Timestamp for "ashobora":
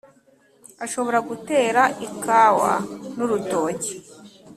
0.85-1.17